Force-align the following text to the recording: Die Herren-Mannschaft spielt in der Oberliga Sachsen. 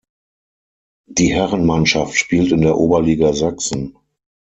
Die 1.07 1.31
Herren-Mannschaft 1.31 2.15
spielt 2.15 2.51
in 2.51 2.61
der 2.61 2.75
Oberliga 2.75 3.33
Sachsen. 3.33 3.99